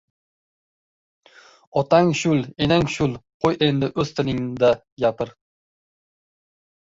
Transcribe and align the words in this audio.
Otang 1.81 2.07
shul, 2.21 2.39
enang 2.67 2.87
shul, 2.95 3.13
qo‘y 3.45 3.59
endi, 3.67 3.89
o‘z 4.05 4.13
tilingda 4.21 4.71
gapir. 5.05 5.35